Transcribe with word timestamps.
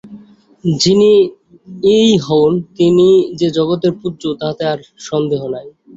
যিনিই 0.63 2.09
হউন, 2.25 2.53
তিনি 2.77 3.07
যে 3.39 3.47
জগতের 3.57 3.93
পূজ্য 4.01 4.23
তাহাতে 4.39 4.63
আর 4.67 4.79
সন্দেহ 5.07 5.41
নাই। 5.47 5.67